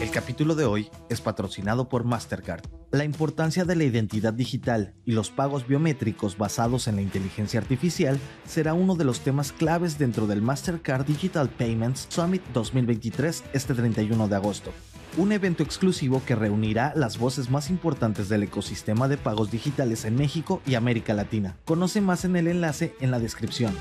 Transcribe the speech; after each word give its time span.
El 0.00 0.10
capítulo 0.10 0.54
de 0.54 0.64
hoy 0.64 0.88
es 1.10 1.20
patrocinado 1.20 1.90
por 1.90 2.04
Mastercard. 2.04 2.62
La 2.90 3.04
importancia 3.04 3.66
de 3.66 3.76
la 3.76 3.84
identidad 3.84 4.32
digital 4.32 4.94
y 5.04 5.12
los 5.12 5.28
pagos 5.28 5.66
biométricos 5.66 6.38
basados 6.38 6.88
en 6.88 6.96
la 6.96 7.02
inteligencia 7.02 7.60
artificial 7.60 8.18
será 8.46 8.72
uno 8.72 8.94
de 8.94 9.04
los 9.04 9.20
temas 9.20 9.52
claves 9.52 9.98
dentro 9.98 10.26
del 10.26 10.40
Mastercard 10.40 11.04
Digital 11.04 11.50
Payments 11.50 12.06
Summit 12.08 12.42
2023 12.54 13.44
este 13.52 13.74
31 13.74 14.26
de 14.26 14.36
agosto. 14.36 14.72
Un 15.18 15.32
evento 15.32 15.62
exclusivo 15.62 16.22
que 16.24 16.34
reunirá 16.34 16.94
las 16.96 17.18
voces 17.18 17.50
más 17.50 17.68
importantes 17.68 18.30
del 18.30 18.44
ecosistema 18.44 19.06
de 19.06 19.18
pagos 19.18 19.50
digitales 19.50 20.06
en 20.06 20.14
México 20.14 20.62
y 20.66 20.76
América 20.76 21.12
Latina. 21.12 21.58
Conoce 21.66 22.00
más 22.00 22.24
en 22.24 22.36
el 22.36 22.48
enlace 22.48 22.94
en 23.00 23.10
la 23.10 23.18
descripción. 23.18 23.74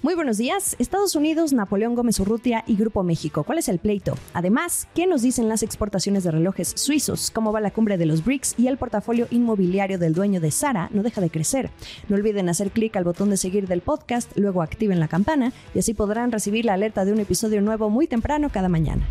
Muy 0.00 0.14
buenos 0.14 0.38
días. 0.38 0.76
Estados 0.78 1.16
Unidos, 1.16 1.52
Napoleón 1.52 1.96
Gómez 1.96 2.20
Urrutia 2.20 2.62
y 2.68 2.76
Grupo 2.76 3.02
México. 3.02 3.42
¿Cuál 3.42 3.58
es 3.58 3.68
el 3.68 3.80
pleito? 3.80 4.14
Además, 4.32 4.86
¿qué 4.94 5.08
nos 5.08 5.22
dicen 5.22 5.48
las 5.48 5.64
exportaciones 5.64 6.22
de 6.22 6.30
relojes 6.30 6.72
suizos? 6.76 7.32
¿Cómo 7.32 7.52
va 7.52 7.60
la 7.60 7.72
cumbre 7.72 7.98
de 7.98 8.06
los 8.06 8.24
BRICS? 8.24 8.54
Y 8.58 8.68
el 8.68 8.78
portafolio 8.78 9.26
inmobiliario 9.30 9.98
del 9.98 10.14
dueño 10.14 10.40
de 10.40 10.52
Sara 10.52 10.88
no 10.92 11.02
deja 11.02 11.20
de 11.20 11.30
crecer. 11.30 11.70
No 12.08 12.14
olviden 12.14 12.48
hacer 12.48 12.70
clic 12.70 12.94
al 12.94 13.02
botón 13.02 13.28
de 13.28 13.36
seguir 13.36 13.66
del 13.66 13.80
podcast, 13.80 14.30
luego 14.36 14.62
activen 14.62 15.00
la 15.00 15.08
campana 15.08 15.52
y 15.74 15.80
así 15.80 15.94
podrán 15.94 16.30
recibir 16.30 16.64
la 16.64 16.74
alerta 16.74 17.04
de 17.04 17.12
un 17.12 17.18
episodio 17.18 17.60
nuevo 17.60 17.90
muy 17.90 18.06
temprano 18.06 18.50
cada 18.50 18.68
mañana. 18.68 19.04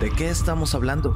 ¿De 0.00 0.10
qué 0.10 0.30
estamos 0.30 0.74
hablando? 0.74 1.14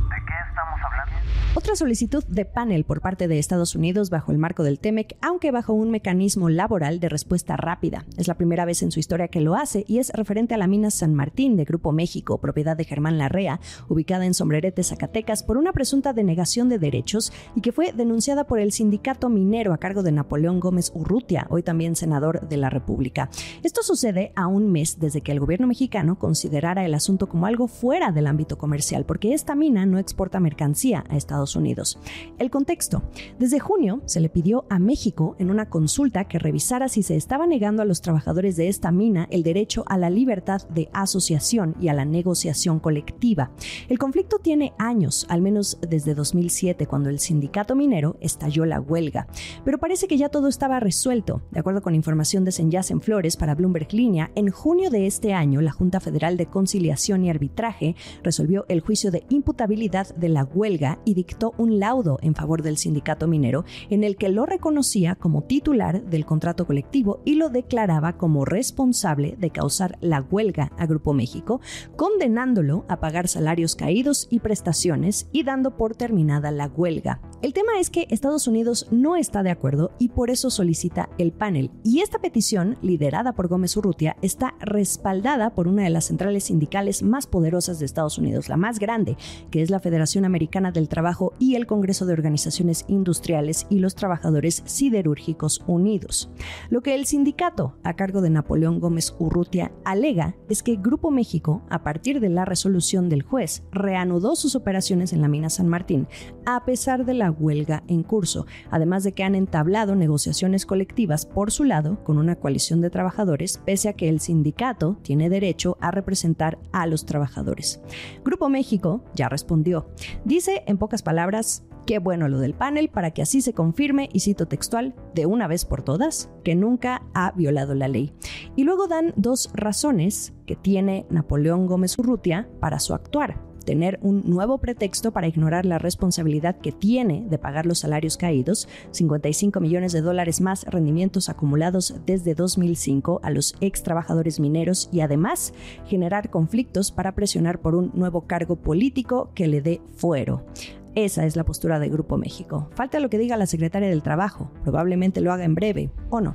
Otra 1.59 1.74
solicitud 1.74 2.23
de 2.24 2.45
panel 2.45 2.84
por 2.84 3.01
parte 3.01 3.28
de 3.28 3.38
Estados 3.38 3.74
Unidos 3.74 4.10
bajo 4.10 4.30
el 4.30 4.37
marco 4.37 4.62
del 4.62 4.78
TEMEC, 4.78 5.16
aunque 5.23 5.52
bajo 5.52 5.73
un 5.73 5.91
mecanismo 5.91 6.51
laboral 6.51 7.01
de 7.01 7.09
respuesta 7.09 7.56
rápida. 7.56 8.05
Es 8.19 8.28
la 8.28 8.34
primera 8.34 8.66
vez 8.66 8.83
en 8.83 8.91
su 8.91 9.01
historia 9.01 9.28
que 9.28 9.41
lo 9.41 9.55
hace 9.55 9.83
y 9.88 9.97
es 9.97 10.11
referente 10.11 10.52
a 10.52 10.59
la 10.59 10.66
mina 10.66 10.91
San 10.91 11.14
Martín 11.14 11.56
de 11.56 11.64
Grupo 11.64 11.92
México, 11.92 12.37
propiedad 12.37 12.77
de 12.77 12.84
Germán 12.84 13.16
Larrea, 13.16 13.59
ubicada 13.88 14.27
en 14.27 14.34
Sombrerete, 14.34 14.84
Zacatecas, 14.84 15.42
por 15.42 15.56
una 15.56 15.72
presunta 15.72 16.12
denegación 16.12 16.69
de 16.69 16.78
derechos 16.78 17.33
y 17.55 17.62
que 17.62 17.73
fue 17.73 17.95
denunciada 17.95 18.47
por 18.47 18.61
el 18.61 18.70
sindicato 18.70 19.30
minero 19.30 19.73
a 19.73 19.78
cargo 19.78 20.02
de 20.02 20.12
Napoleón 20.12 20.61
Gómez 20.61 20.92
Urrutia, 20.95 21.47
hoy 21.48 21.62
también 21.62 21.97
senador 21.97 22.47
de 22.47 22.58
la 22.58 22.69
República. 22.69 23.30
Esto 23.62 23.83
sucede 23.83 24.30
a 24.36 24.47
un 24.47 24.70
mes 24.70 25.00
desde 25.00 25.23
que 25.23 25.33
el 25.33 25.41
gobierno 25.41 25.69
mexicano 25.69 26.19
considerara 26.19 26.84
el 26.84 26.92
asunto 26.92 27.30
como 27.30 27.47
algo 27.47 27.67
fuera 27.67 28.12
del 28.12 28.27
ámbito 28.27 28.58
comercial, 28.58 29.06
porque 29.06 29.33
esta 29.33 29.55
mina 29.55 29.86
no 29.86 29.98
exporta 29.98 30.39
mercancía 30.39 31.02
a 31.08 31.17
Estados 31.17 31.45
Unidos. 31.55 32.00
El 32.39 32.50
contexto. 32.50 33.05
Desde 33.39 33.61
junio 33.61 34.02
se 34.06 34.19
le 34.19 34.28
pidió 34.28 34.64
a 34.69 34.80
México 34.80 35.36
en 35.39 35.50
una 35.50 35.70
consulta 35.70 36.25
que 36.25 36.41
revisara 36.41 36.89
si 36.89 37.05
se 37.05 37.14
estaba 37.14 37.47
negando 37.47 37.83
a 37.83 37.84
los 37.84 38.00
trabajadores 38.00 38.56
de 38.56 38.66
esta 38.69 38.91
mina 38.91 39.28
el 39.30 39.44
derecho 39.44 39.84
a 39.86 39.98
la 39.98 40.11
libertad 40.11 40.67
de 40.69 40.89
asociación 40.92 41.77
y 41.80 41.89
a 41.89 41.94
la 41.94 42.05
negociación 42.05 42.80
colectiva. 42.80 43.52
El 43.89 44.00
conflicto 44.00 44.39
tiene 44.41 44.72
años, 44.77 45.24
al 45.28 45.41
menos 45.41 45.78
desde 45.89 46.14
2007, 46.14 46.86
cuando 46.89 47.11
el 47.11 47.20
sindicato 47.20 47.77
minero 47.77 48.17
estalló 48.20 48.64
la 48.64 48.80
huelga. 48.80 49.28
Pero 49.64 49.78
parece 49.78 50.08
que 50.08 50.17
ya 50.17 50.30
todo 50.30 50.48
estaba 50.48 50.80
resuelto. 50.80 51.42
De 51.52 51.61
acuerdo 51.61 51.80
con 51.80 51.94
información 51.94 52.44
de 52.44 52.56
en 52.56 53.00
Flores 53.02 53.36
para 53.36 53.55
Bloomberg 53.55 53.92
Línea, 53.92 54.30
en 54.34 54.50
junio 54.50 54.89
de 54.89 55.06
este 55.06 55.34
año, 55.34 55.61
la 55.61 55.72
Junta 55.72 56.00
Federal 56.00 56.39
de 56.39 56.47
Conciliación 56.47 57.22
y 57.22 57.30
Arbitraje 57.30 57.94
resolvió 58.22 58.64
el 58.69 58.80
juicio 58.80 59.11
de 59.11 59.24
imputabilidad 59.28 60.14
de 60.17 60.30
la 60.30 60.44
huelga 60.44 60.98
y 61.05 61.12
dictó 61.12 61.36
un 61.56 61.79
laudo 61.79 62.19
en 62.23 62.34
favor 62.34 62.62
del 62.62 62.77
sindicato 62.77 63.27
minero 63.27 63.65
en 63.91 64.05
el 64.05 64.17
que 64.17 64.29
lo 64.29 64.47
reconocía 64.47 65.15
como 65.15 65.42
titular 65.42 66.03
del 66.03 66.25
contrato 66.25 66.67
colectivo 66.67 67.20
y 67.25 67.34
lo 67.34 67.48
declaraba 67.48 68.17
como 68.17 68.45
responsable 68.45 69.37
de 69.39 69.51
causar 69.51 69.98
la 70.01 70.23
huelga 70.23 70.73
a 70.79 70.87
Grupo 70.87 71.12
México, 71.12 71.61
condenándolo 71.97 72.84
a 72.89 73.01
pagar 73.01 73.29
salarios 73.29 73.77
caídos 73.77 74.27
y 74.31 74.41
prestaciones 74.41 75.29
y 75.33 75.42
dando 75.42 75.77
por 75.77 75.95
terminada 75.95 76.51
la 76.51 76.67
huelga. 76.69 77.20
El 77.47 77.52
tema 77.52 77.78
es 77.78 77.91
que 77.91 78.08
Estados 78.11 78.48
Unidos 78.48 78.89
no 78.90 79.14
está 79.14 79.45
de 79.45 79.52
acuerdo 79.52 79.92
y 80.01 80.08
por 80.08 80.30
eso 80.30 80.51
solicita 80.51 81.08
el 81.17 81.30
panel. 81.30 81.70
Y 81.84 82.01
esta 82.01 82.18
petición, 82.18 82.77
liderada 82.83 83.34
por 83.34 83.46
Gómez 83.46 83.77
Urrutia, 83.77 84.17
está 84.20 84.57
respaldada 84.58 85.51
por 85.51 85.68
una 85.68 85.84
de 85.84 85.90
las 85.90 86.07
centrales 86.07 86.42
sindicales 86.42 87.05
más 87.05 87.29
poderosas 87.29 87.79
de 87.79 87.86
Estados 87.86 88.18
Unidos, 88.18 88.48
la 88.48 88.57
más 88.57 88.80
grande, 88.80 89.17
que 89.52 89.62
es 89.62 89.70
la 89.70 89.79
Federación 89.79 90.24
Americana 90.24 90.73
del 90.73 90.89
Trabajo 90.89 91.34
y 91.39 91.55
el 91.55 91.68
Congreso 91.68 92.05
de 92.05 92.14
Organizaciones 92.14 92.84
Industriales 92.89 93.68
y 93.70 93.78
los 93.78 93.95
Trabajadores 93.95 94.64
Siderúrgicos 94.67 95.63
Unidos. 95.68 96.28
Lo 96.68 96.80
que 96.80 96.96
el 96.96 97.07
sindicato, 97.07 97.77
a 97.84 97.95
cargo 97.95 98.23
de 98.23 98.30
Napoleón 98.30 98.80
Gómez 98.80 99.14
Urrutia, 99.20 99.70
alega 99.84 100.34
es 100.48 100.64
que 100.64 100.74
Grupo 100.74 101.13
México, 101.13 101.63
a 101.70 101.84
partir 101.84 102.18
de 102.18 102.28
la 102.28 102.45
resolución 102.45 103.08
del 103.08 103.23
juez, 103.23 103.63
reanudó 103.70 104.34
sus 104.34 104.57
operaciones 104.57 105.13
en 105.13 105.23
la 105.23 105.28
mina 105.28 105.48
San 105.48 105.68
Martín, 105.68 106.08
a 106.45 106.64
pesar 106.64 107.05
de 107.05 107.14
la 107.14 107.36
huelga 107.39 107.83
en 107.89 108.02
curso, 108.02 108.47
además 108.70 109.05
de 109.05 109.13
que 109.13 109.24
han 109.24 109.35
entablado 109.35 109.95
negociaciones 109.95 110.67
colectivas 110.67 111.27
por 111.27 111.51
su 111.51 111.64
lado 111.64 112.02
con 112.05 112.19
una 112.19 112.36
coalición 112.36 112.80
de 112.80 112.91
trabajadores, 112.91 113.61
pese 113.64 113.89
a 113.89 113.92
que 113.92 114.08
el 114.08 114.20
sindicato 114.20 114.98
tiene 115.02 115.29
derecho 115.29 115.77
a 115.80 115.91
representar 115.91 116.58
a 116.73 116.86
los 116.86 117.07
trabajadores. 117.07 117.80
Grupo 118.25 118.48
México 118.48 119.02
ya 119.14 119.29
respondió. 119.29 119.89
Dice 120.25 120.63
en 120.67 120.79
pocas 120.79 121.02
palabras 121.02 121.64
qué 121.86 121.98
bueno 121.98 122.29
lo 122.29 122.39
del 122.39 122.55
panel 122.55 122.89
para 122.89 123.13
que 123.13 123.23
así 123.23 123.41
se 123.41 123.55
confirme, 123.55 124.11
y 124.13 124.20
cito 124.20 124.46
textual, 124.46 124.95
de 125.14 125.25
una 125.25 125.46
vez 125.46 125.64
por 125.64 125.83
todas, 125.83 126.29
que 126.45 126.55
nunca 126.55 127.02
ha 127.14 127.33
violado 127.33 127.75
la 127.75 127.89
ley. 127.89 128.12
Y 128.56 128.64
luego 128.64 128.88
dan 128.88 129.14
dos 129.17 129.50
razones 129.55 130.35
que 130.46 130.56
tiene 130.56 131.06
Napoleón 131.11 131.67
Gómez 131.67 131.99
Urrutia 131.99 132.49
para 132.61 132.81
su 132.81 132.93
actuar 132.93 133.46
tener 133.66 133.99
un 134.00 134.22
nuevo 134.25 134.56
pretexto 134.56 135.12
para 135.12 135.28
ignorar 135.28 135.66
la 135.66 135.78
responsabilidad 135.78 136.56
que 136.56 136.72
tiene 136.72 137.26
de 137.28 137.37
pagar 137.37 137.66
los 137.66 137.81
salarios 137.81 138.16
caídos, 138.16 138.66
55 138.93 139.60
millones 139.60 139.93
de 139.93 140.00
dólares 140.00 140.40
más 140.40 140.64
rendimientos 140.64 141.28
acumulados 141.28 141.96
desde 142.06 142.34
2005 142.34 143.20
a 143.22 143.31
los 143.31 143.54
ex 143.60 143.82
trabajadores 143.82 144.40
mineros 144.40 144.88
y 144.90 145.00
además 145.00 145.52
generar 145.87 146.31
conflictos 146.31 146.93
para 146.93 147.14
presionar 147.14 147.60
por 147.60 147.75
un 147.75 147.90
nuevo 147.93 148.22
cargo 148.22 148.56
político 148.56 149.31
que 149.34 149.49
le 149.49 149.60
dé 149.60 149.82
fuero. 149.96 150.46
Esa 150.94 151.26
es 151.26 151.37
la 151.37 151.44
postura 151.44 151.78
de 151.78 151.90
Grupo 151.90 152.16
México. 152.16 152.70
Falta 152.75 153.00
lo 153.00 153.10
que 153.10 153.19
diga 153.19 153.37
la 153.37 153.46
secretaria 153.46 153.90
del 153.90 154.02
Trabajo. 154.02 154.50
Probablemente 154.62 155.20
lo 155.20 155.31
haga 155.31 155.44
en 155.44 155.54
breve, 155.54 155.90
¿o 156.08 156.22
no? 156.22 156.34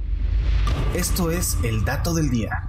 Esto 0.94 1.32
es 1.32 1.58
el 1.64 1.84
dato 1.84 2.14
del 2.14 2.30
día. 2.30 2.62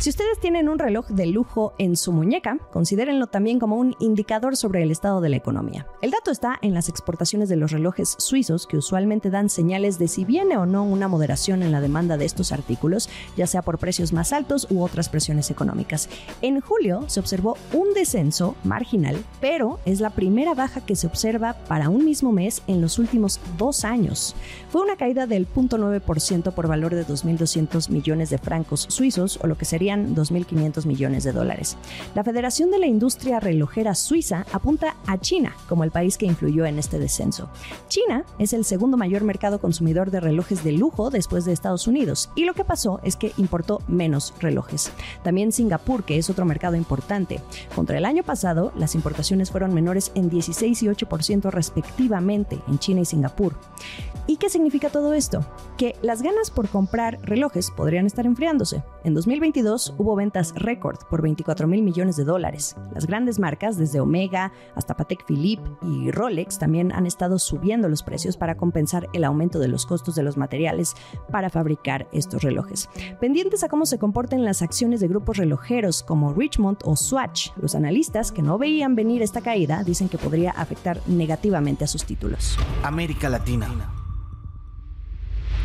Si 0.00 0.08
ustedes 0.08 0.40
tienen 0.40 0.70
un 0.70 0.78
reloj 0.78 1.08
de 1.08 1.26
lujo 1.26 1.74
en 1.76 1.94
su 1.94 2.10
muñeca, 2.10 2.56
considérenlo 2.72 3.26
también 3.26 3.58
como 3.58 3.76
un 3.76 3.94
indicador 4.00 4.56
sobre 4.56 4.82
el 4.82 4.90
estado 4.90 5.20
de 5.20 5.28
la 5.28 5.36
economía. 5.36 5.86
El 6.00 6.10
dato 6.10 6.30
está 6.30 6.58
en 6.62 6.72
las 6.72 6.88
exportaciones 6.88 7.50
de 7.50 7.56
los 7.56 7.70
relojes 7.70 8.16
suizos, 8.18 8.66
que 8.66 8.78
usualmente 8.78 9.28
dan 9.28 9.50
señales 9.50 9.98
de 9.98 10.08
si 10.08 10.24
viene 10.24 10.56
o 10.56 10.64
no 10.64 10.84
una 10.84 11.06
moderación 11.06 11.62
en 11.62 11.70
la 11.70 11.82
demanda 11.82 12.16
de 12.16 12.24
estos 12.24 12.50
artículos, 12.50 13.10
ya 13.36 13.46
sea 13.46 13.60
por 13.60 13.76
precios 13.76 14.14
más 14.14 14.32
altos 14.32 14.66
u 14.70 14.82
otras 14.82 15.10
presiones 15.10 15.50
económicas. 15.50 16.08
En 16.40 16.62
julio 16.62 17.04
se 17.08 17.20
observó 17.20 17.58
un 17.74 17.92
descenso 17.92 18.56
marginal, 18.64 19.22
pero 19.42 19.80
es 19.84 20.00
la 20.00 20.08
primera 20.08 20.54
baja 20.54 20.80
que 20.80 20.96
se 20.96 21.08
observa 21.08 21.52
para 21.68 21.90
un 21.90 22.06
mismo 22.06 22.32
mes 22.32 22.62
en 22.68 22.80
los 22.80 22.98
últimos 22.98 23.38
dos 23.58 23.84
años. 23.84 24.34
Fue 24.70 24.80
una 24.80 24.96
caída 24.96 25.26
del 25.26 25.46
0.9% 25.46 26.54
por 26.54 26.68
valor 26.68 26.94
de 26.94 27.06
2.200 27.06 27.90
millones 27.90 28.30
de 28.30 28.38
francos 28.38 28.86
suizos, 28.88 29.38
o 29.42 29.46
lo 29.46 29.58
que 29.58 29.66
sería 29.66 29.89
2.500 29.98 30.86
millones 30.86 31.24
de 31.24 31.32
dólares. 31.32 31.76
La 32.14 32.24
Federación 32.24 32.70
de 32.70 32.78
la 32.78 32.86
Industria 32.86 33.40
Relojera 33.40 33.94
Suiza 33.94 34.46
apunta 34.52 34.96
a 35.06 35.18
China 35.18 35.54
como 35.68 35.84
el 35.84 35.90
país 35.90 36.18
que 36.18 36.26
influyó 36.26 36.66
en 36.66 36.78
este 36.78 36.98
descenso. 36.98 37.48
China 37.88 38.24
es 38.38 38.52
el 38.52 38.64
segundo 38.64 38.96
mayor 38.96 39.24
mercado 39.24 39.60
consumidor 39.60 40.10
de 40.10 40.20
relojes 40.20 40.64
de 40.64 40.72
lujo 40.72 41.10
después 41.10 41.44
de 41.44 41.52
Estados 41.52 41.86
Unidos 41.86 42.30
y 42.34 42.44
lo 42.44 42.54
que 42.54 42.64
pasó 42.64 43.00
es 43.02 43.16
que 43.16 43.32
importó 43.36 43.82
menos 43.88 44.34
relojes. 44.40 44.92
También 45.22 45.52
Singapur, 45.52 46.04
que 46.04 46.18
es 46.18 46.30
otro 46.30 46.44
mercado 46.44 46.76
importante. 46.76 47.40
Contra 47.74 47.98
el 47.98 48.04
año 48.04 48.22
pasado, 48.22 48.72
las 48.76 48.94
importaciones 48.94 49.50
fueron 49.50 49.74
menores 49.74 50.12
en 50.14 50.30
16 50.30 50.82
y 50.82 50.86
8% 50.86 51.50
respectivamente 51.50 52.58
en 52.68 52.78
China 52.78 53.00
y 53.00 53.04
Singapur. 53.04 53.54
¿Y 54.26 54.36
qué 54.36 54.48
significa 54.48 54.90
todo 54.90 55.14
esto? 55.14 55.44
Que 55.76 55.96
las 56.02 56.22
ganas 56.22 56.50
por 56.50 56.68
comprar 56.68 57.18
relojes 57.22 57.70
podrían 57.70 58.06
estar 58.06 58.26
enfriándose. 58.26 58.82
En 59.04 59.14
2022, 59.14 59.94
hubo 59.98 60.14
ventas 60.14 60.54
récord 60.54 60.98
por 61.08 61.22
24 61.22 61.66
mil 61.66 61.82
millones 61.82 62.16
de 62.16 62.24
dólares. 62.24 62.76
Las 62.94 63.06
grandes 63.06 63.38
marcas, 63.38 63.76
desde 63.76 64.00
Omega 64.00 64.52
hasta 64.74 64.96
Patek 64.96 65.24
Philippe 65.26 65.68
y 65.82 66.10
Rolex, 66.10 66.58
también 66.58 66.92
han 66.92 67.06
estado 67.06 67.38
subiendo 67.38 67.88
los 67.88 68.02
precios 68.02 68.36
para 68.36 68.56
compensar 68.56 69.08
el 69.12 69.24
aumento 69.24 69.58
de 69.58 69.68
los 69.68 69.86
costos 69.86 70.14
de 70.14 70.22
los 70.22 70.36
materiales 70.36 70.94
para 71.30 71.50
fabricar 71.50 72.08
estos 72.12 72.42
relojes. 72.42 72.88
Pendientes 73.20 73.64
a 73.64 73.68
cómo 73.68 73.86
se 73.86 73.98
comporten 73.98 74.44
las 74.44 74.62
acciones 74.62 75.00
de 75.00 75.08
grupos 75.08 75.38
relojeros 75.38 76.02
como 76.02 76.34
Richmond 76.34 76.78
o 76.84 76.96
Swatch, 76.96 77.50
los 77.60 77.74
analistas 77.74 78.32
que 78.32 78.42
no 78.42 78.58
veían 78.58 78.94
venir 78.94 79.22
esta 79.22 79.40
caída 79.40 79.82
dicen 79.84 80.08
que 80.08 80.18
podría 80.18 80.50
afectar 80.50 81.00
negativamente 81.06 81.84
a 81.84 81.88
sus 81.88 82.04
títulos. 82.04 82.58
América 82.82 83.28
Latina. 83.28 83.99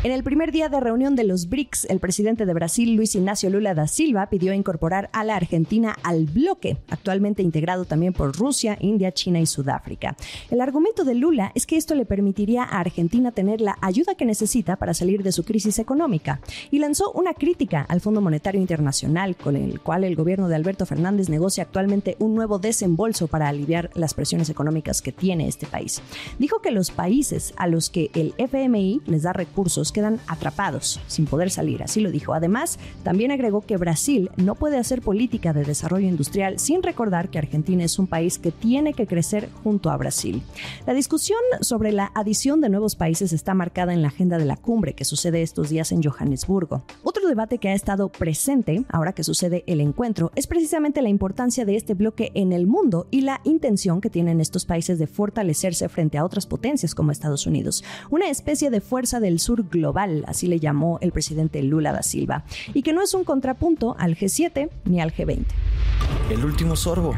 En 0.04 0.12
el 0.12 0.22
primer 0.22 0.52
día 0.52 0.68
de 0.68 0.78
reunión 0.78 1.16
de 1.16 1.24
los 1.24 1.48
BRICS, 1.48 1.86
el 1.86 1.98
presidente 1.98 2.46
de 2.46 2.54
Brasil, 2.54 2.94
Luis 2.94 3.16
Ignacio 3.16 3.50
Lula 3.50 3.74
da 3.74 3.88
Silva, 3.88 4.28
pidió 4.28 4.52
incorporar 4.52 5.10
a 5.12 5.24
la 5.24 5.34
Argentina 5.34 5.96
al 6.04 6.26
bloque, 6.26 6.76
actualmente 6.90 7.42
integrado 7.42 7.86
también 7.86 8.12
por 8.12 8.36
Rusia, 8.36 8.76
India, 8.80 9.10
China 9.10 9.40
y 9.40 9.46
Sudáfrica. 9.46 10.14
El 10.50 10.60
argumento 10.60 11.04
de 11.04 11.16
Lula 11.16 11.50
es 11.56 11.66
que 11.66 11.76
esto 11.76 11.96
le 11.96 12.04
permitiría 12.04 12.62
a 12.62 12.78
Argentina 12.78 13.32
tener 13.32 13.60
la 13.60 13.78
ayuda 13.80 14.14
que 14.14 14.26
necesita 14.26 14.76
para 14.76 14.94
salir 14.94 15.24
de 15.24 15.32
su 15.32 15.44
crisis 15.44 15.78
económica 15.80 16.40
y 16.70 16.78
lanzó 16.78 17.10
una 17.12 17.34
crítica 17.34 17.80
al 17.88 18.00
Fondo 18.00 18.20
Monetario 18.20 18.60
Internacional, 18.60 19.34
con 19.34 19.56
el 19.56 19.80
cual 19.80 20.04
el 20.04 20.14
gobierno 20.14 20.48
de 20.48 20.54
Alberto 20.54 20.86
Fernández 20.86 21.28
negocia 21.30 21.64
actualmente 21.64 22.16
un 22.20 22.34
nuevo 22.34 22.60
desembolso 22.60 23.26
para 23.26 23.48
aliviar 23.48 23.90
las 23.94 24.14
presiones 24.14 24.50
económicas 24.50 25.02
que 25.02 25.10
tiene 25.10 25.48
este 25.48 25.66
país. 25.66 26.00
Dijo 26.38 26.60
que 26.60 26.70
los 26.70 26.92
países 26.92 27.54
a 27.56 27.66
los 27.66 27.90
que 27.90 28.10
el 28.14 28.34
FMI 28.38 29.00
les 29.06 29.22
da 29.22 29.32
recursos 29.32 29.85
quedan 29.92 30.20
atrapados, 30.26 31.00
sin 31.06 31.26
poder 31.26 31.50
salir, 31.50 31.82
así 31.82 32.00
lo 32.00 32.10
dijo. 32.10 32.34
Además, 32.34 32.78
también 33.02 33.30
agregó 33.30 33.60
que 33.60 33.76
Brasil 33.76 34.30
no 34.36 34.54
puede 34.54 34.78
hacer 34.78 35.02
política 35.02 35.52
de 35.52 35.64
desarrollo 35.64 36.08
industrial 36.08 36.58
sin 36.58 36.82
recordar 36.82 37.30
que 37.30 37.38
Argentina 37.38 37.84
es 37.84 37.98
un 37.98 38.06
país 38.06 38.38
que 38.38 38.52
tiene 38.52 38.94
que 38.94 39.06
crecer 39.06 39.48
junto 39.62 39.90
a 39.90 39.96
Brasil. 39.96 40.42
La 40.86 40.94
discusión 40.94 41.40
sobre 41.60 41.92
la 41.92 42.10
adición 42.14 42.60
de 42.60 42.68
nuevos 42.68 42.96
países 42.96 43.32
está 43.32 43.54
marcada 43.54 43.92
en 43.92 44.02
la 44.02 44.08
agenda 44.08 44.38
de 44.38 44.44
la 44.44 44.56
cumbre 44.56 44.94
que 44.94 45.04
sucede 45.04 45.42
estos 45.42 45.68
días 45.68 45.92
en 45.92 46.02
Johannesburgo. 46.02 46.82
Otro 47.26 47.34
debate 47.34 47.58
que 47.58 47.70
ha 47.70 47.74
estado 47.74 48.08
presente, 48.08 48.84
ahora 48.88 49.12
que 49.12 49.24
sucede 49.24 49.64
el 49.66 49.80
encuentro, 49.80 50.30
es 50.36 50.46
precisamente 50.46 51.02
la 51.02 51.08
importancia 51.08 51.64
de 51.64 51.74
este 51.74 51.94
bloque 51.94 52.30
en 52.34 52.52
el 52.52 52.68
mundo 52.68 53.08
y 53.10 53.22
la 53.22 53.40
intención 53.42 54.00
que 54.00 54.10
tienen 54.10 54.40
estos 54.40 54.64
países 54.64 55.00
de 55.00 55.08
fortalecerse 55.08 55.88
frente 55.88 56.18
a 56.18 56.24
otras 56.24 56.46
potencias 56.46 56.94
como 56.94 57.10
Estados 57.10 57.48
Unidos. 57.48 57.82
Una 58.10 58.30
especie 58.30 58.70
de 58.70 58.80
fuerza 58.80 59.18
del 59.18 59.40
sur 59.40 59.68
global 59.68 60.24
así 60.28 60.46
le 60.46 60.60
llamó 60.60 61.00
el 61.00 61.10
presidente 61.10 61.64
Lula 61.64 61.92
da 61.92 62.04
Silva, 62.04 62.44
y 62.72 62.82
que 62.82 62.92
no 62.92 63.02
es 63.02 63.12
un 63.12 63.24
contrapunto 63.24 63.96
al 63.98 64.14
G7 64.14 64.70
ni 64.84 65.00
al 65.00 65.12
G20. 65.12 65.46
El 66.30 66.44
último 66.44 66.76
sorbo. 66.76 67.12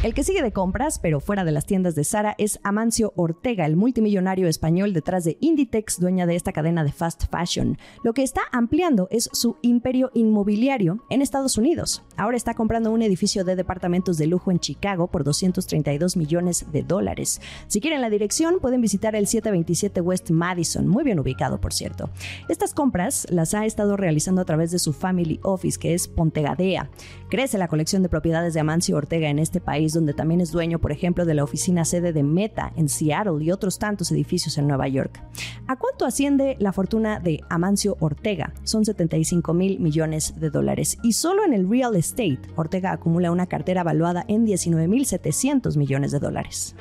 El 0.00 0.14
que 0.14 0.22
sigue 0.22 0.42
de 0.42 0.52
compras, 0.52 1.00
pero 1.00 1.18
fuera 1.18 1.42
de 1.42 1.50
las 1.50 1.66
tiendas 1.66 1.96
de 1.96 2.04
Sara, 2.04 2.36
es 2.38 2.60
Amancio 2.62 3.12
Ortega, 3.16 3.66
el 3.66 3.74
multimillonario 3.74 4.46
español 4.46 4.92
detrás 4.92 5.24
de 5.24 5.38
Inditex, 5.40 5.98
dueña 5.98 6.24
de 6.24 6.36
esta 6.36 6.52
cadena 6.52 6.84
de 6.84 6.92
fast 6.92 7.24
fashion. 7.28 7.76
Lo 8.04 8.12
que 8.12 8.22
está 8.22 8.42
ampliando 8.52 9.08
es 9.10 9.28
su 9.32 9.56
imperio 9.60 10.12
inmobiliario 10.14 11.04
en 11.10 11.20
Estados 11.20 11.58
Unidos. 11.58 12.04
Ahora 12.18 12.36
está 12.36 12.54
comprando 12.54 12.90
un 12.90 13.00
edificio 13.02 13.44
de 13.44 13.54
departamentos 13.54 14.18
de 14.18 14.26
lujo 14.26 14.50
en 14.50 14.58
Chicago 14.58 15.06
por 15.06 15.22
232 15.22 16.16
millones 16.16 16.66
de 16.72 16.82
dólares. 16.82 17.40
Si 17.68 17.80
quieren 17.80 18.00
la 18.00 18.10
dirección, 18.10 18.58
pueden 18.60 18.80
visitar 18.80 19.14
el 19.14 19.28
727 19.28 20.00
West 20.00 20.30
Madison, 20.30 20.88
muy 20.88 21.04
bien 21.04 21.20
ubicado, 21.20 21.60
por 21.60 21.72
cierto. 21.72 22.10
Estas 22.48 22.74
compras 22.74 23.28
las 23.30 23.54
ha 23.54 23.66
estado 23.66 23.96
realizando 23.96 24.42
a 24.42 24.44
través 24.44 24.72
de 24.72 24.80
su 24.80 24.92
family 24.92 25.38
office, 25.44 25.78
que 25.78 25.94
es 25.94 26.08
Pontegadea. 26.08 26.90
Crece 27.30 27.56
la 27.56 27.68
colección 27.68 28.02
de 28.02 28.08
propiedades 28.08 28.52
de 28.52 28.60
Amancio 28.60 28.96
Ortega 28.96 29.28
en 29.28 29.38
este 29.38 29.60
país 29.60 29.92
donde 29.92 30.12
también 30.12 30.40
es 30.40 30.50
dueño, 30.50 30.80
por 30.80 30.90
ejemplo, 30.90 31.24
de 31.24 31.34
la 31.34 31.44
oficina 31.44 31.84
sede 31.84 32.12
de 32.12 32.24
Meta 32.24 32.72
en 32.76 32.88
Seattle 32.88 33.44
y 33.44 33.52
otros 33.52 33.78
tantos 33.78 34.10
edificios 34.10 34.58
en 34.58 34.66
Nueva 34.66 34.88
York. 34.88 35.22
¿A 35.68 35.76
cuánto 35.76 36.04
asciende 36.04 36.56
la 36.58 36.72
fortuna 36.72 37.20
de 37.20 37.42
Amancio 37.48 37.96
Ortega? 38.00 38.54
Son 38.64 38.84
75 38.84 39.54
mil 39.54 39.78
millones 39.78 40.34
de 40.40 40.50
dólares. 40.50 40.98
Y 41.04 41.12
solo 41.12 41.44
en 41.44 41.52
el 41.52 41.68
real 41.68 41.94
estate, 41.94 42.07
Ortega 42.56 42.92
acumula 42.92 43.30
una 43.30 43.46
cartera 43.46 43.82
valuada 43.82 44.24
en 44.28 44.44
19 44.44 44.88
mil 44.88 45.06
700 45.06 45.76
millones 45.76 46.12
de 46.12 46.18
dólares. 46.18 46.74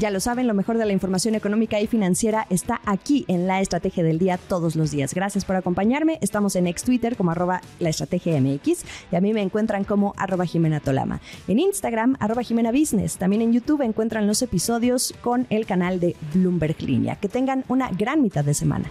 Ya 0.00 0.10
lo 0.10 0.18
saben, 0.18 0.46
lo 0.46 0.54
mejor 0.54 0.78
de 0.78 0.86
la 0.86 0.94
información 0.94 1.34
económica 1.34 1.78
y 1.78 1.86
financiera 1.86 2.46
está 2.48 2.80
aquí 2.86 3.26
en 3.28 3.46
la 3.46 3.60
Estrategia 3.60 4.02
del 4.02 4.18
Día 4.18 4.38
todos 4.38 4.74
los 4.74 4.90
días. 4.90 5.12
Gracias 5.12 5.44
por 5.44 5.56
acompañarme. 5.56 6.18
Estamos 6.22 6.56
en 6.56 6.66
ex 6.66 6.84
Twitter 6.84 7.16
como 7.16 7.32
arroba 7.32 7.60
la 7.80 7.90
estrategia 7.90 8.40
MX 8.40 8.84
y 9.12 9.16
a 9.16 9.20
mí 9.20 9.34
me 9.34 9.42
encuentran 9.42 9.84
como 9.84 10.14
arroba 10.16 10.46
Jimena 10.46 10.80
Tolama. 10.80 11.20
En 11.48 11.58
Instagram, 11.58 12.16
arroba 12.18 12.42
Jimena 12.42 12.72
Business. 12.72 13.18
También 13.18 13.42
en 13.42 13.52
YouTube 13.52 13.82
encuentran 13.82 14.26
los 14.26 14.40
episodios 14.40 15.12
con 15.20 15.46
el 15.50 15.66
canal 15.66 16.00
de 16.00 16.16
Bloomberg 16.32 16.80
Línea. 16.80 17.16
Que 17.16 17.28
tengan 17.28 17.64
una 17.68 17.90
gran 17.90 18.22
mitad 18.22 18.42
de 18.42 18.54
semana. 18.54 18.90